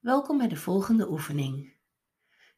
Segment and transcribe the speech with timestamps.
[0.00, 1.76] Welkom bij de volgende oefening.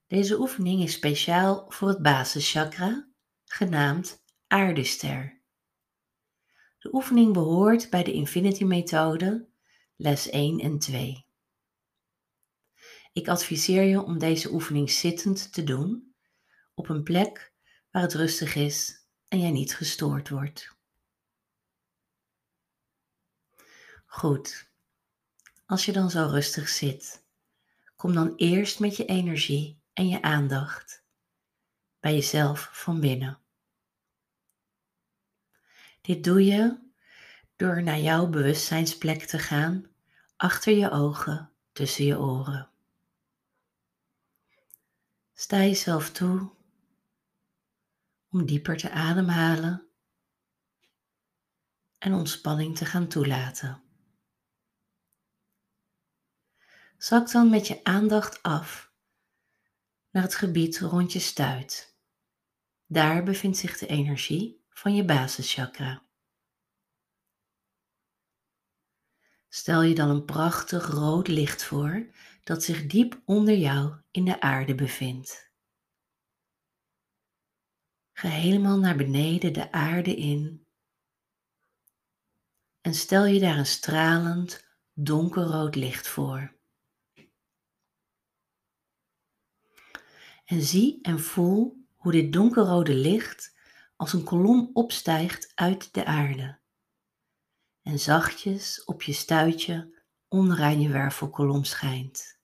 [0.06, 3.08] Deze oefening is speciaal voor het basischakra,
[3.44, 5.42] genaamd aardester.
[6.78, 9.48] De oefening behoort bij de Infinity Methode,
[9.96, 11.26] les 1 en 2.
[13.12, 16.14] Ik adviseer je om deze oefening zittend te doen,
[16.74, 17.52] op een plek
[17.90, 20.76] waar het rustig is en jij niet gestoord wordt.
[24.06, 24.70] Goed.
[25.66, 27.21] Als je dan zo rustig zit,
[28.02, 31.04] kom dan eerst met je energie en je aandacht
[32.00, 33.38] bij jezelf van binnen.
[36.00, 36.78] Dit doe je
[37.56, 39.86] door naar jouw bewustzijnsplek te gaan,
[40.36, 42.70] achter je ogen, tussen je oren.
[45.32, 46.50] Sta jezelf toe
[48.30, 49.86] om dieper te ademhalen
[51.98, 53.91] en ontspanning te gaan toelaten.
[57.02, 58.92] Zak dan met je aandacht af
[60.10, 61.98] naar het gebied rond je stuit.
[62.86, 66.06] Daar bevindt zich de energie van je basischakra.
[69.48, 72.10] Stel je dan een prachtig rood licht voor
[72.44, 75.52] dat zich diep onder jou in de aarde bevindt.
[78.12, 80.66] Ga helemaal naar beneden de aarde in
[82.80, 86.60] en stel je daar een stralend donkerrood licht voor.
[90.44, 93.56] En zie en voel hoe dit donkerrode licht
[93.96, 96.60] als een kolom opstijgt uit de aarde
[97.82, 102.40] en zachtjes op je stuitje onderaan je wervelkolom schijnt.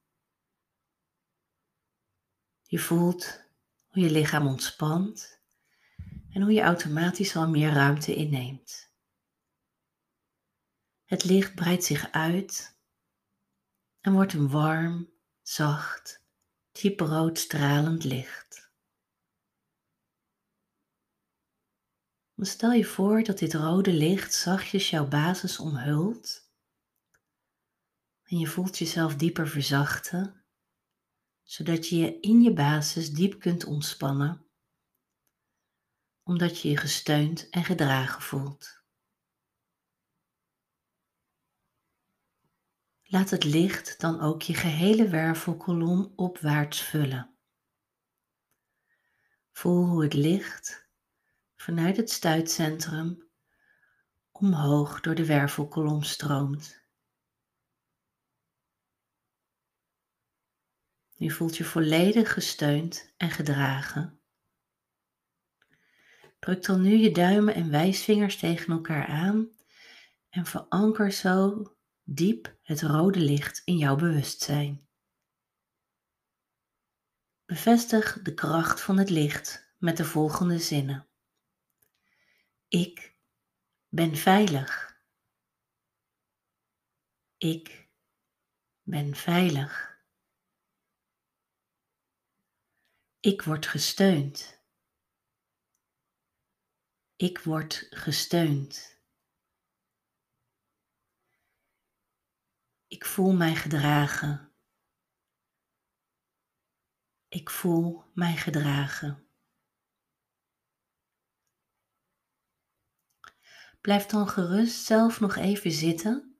[2.62, 3.44] Je voelt
[3.86, 5.40] hoe je lichaam ontspant
[6.30, 8.92] en hoe je automatisch al meer ruimte inneemt.
[11.04, 12.78] Het licht breidt zich uit
[14.00, 15.10] en wordt een warm,
[15.42, 16.17] zacht,
[16.80, 18.70] dieprood stralend licht.
[22.36, 26.50] stel je voor dat dit rode licht zachtjes jouw basis omhult
[28.22, 30.44] en je voelt jezelf dieper verzachten,
[31.42, 34.46] zodat je je in je basis diep kunt ontspannen,
[36.22, 38.77] omdat je je gesteund en gedragen voelt.
[43.10, 47.36] Laat het licht dan ook je gehele wervelkolom opwaarts vullen.
[49.52, 50.88] Voel hoe het licht
[51.56, 53.30] vanuit het stuitcentrum
[54.30, 56.86] omhoog door de wervelkolom stroomt.
[61.14, 64.20] Je voelt je volledig gesteund en gedragen.
[66.38, 69.50] Druk dan nu je duimen en wijsvingers tegen elkaar aan
[70.28, 71.62] en veranker zo
[72.10, 74.88] diep het rode licht in jouw bewustzijn.
[77.44, 81.08] Bevestig de kracht van het licht met de volgende zinnen.
[82.68, 83.16] Ik
[83.88, 84.96] ben veilig.
[87.36, 87.88] Ik
[88.82, 90.02] ben veilig.
[93.20, 94.62] Ik word gesteund.
[97.16, 98.97] Ik word gesteund.
[102.88, 104.52] Ik voel mij gedragen.
[107.28, 109.28] Ik voel mij gedragen.
[113.80, 116.38] Blijf dan gerust zelf nog even zitten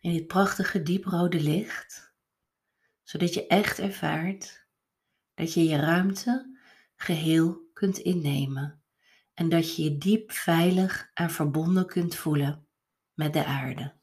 [0.00, 2.14] in dit prachtige dieprode licht,
[3.02, 4.66] zodat je echt ervaart
[5.34, 6.58] dat je je ruimte
[6.96, 8.84] geheel kunt innemen
[9.34, 12.68] en dat je je diep veilig en verbonden kunt voelen
[13.14, 14.02] met de aarde.